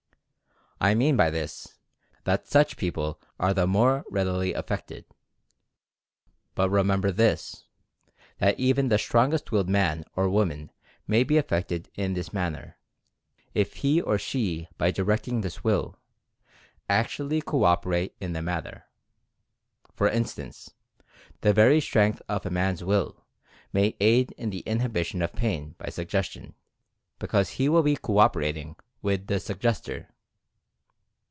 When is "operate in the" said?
17.63-18.41